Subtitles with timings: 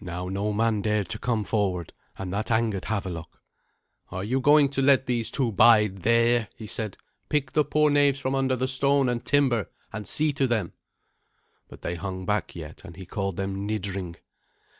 [0.00, 3.40] Now no man dared to come forward, and that angered Havelok.
[4.10, 6.96] "Are you going to let these two bide there?" he said.
[7.28, 10.72] "Pick the poor knaves from under the stone and timber, and see to them."
[11.68, 14.16] But they hung back yet, and he called them "nidring."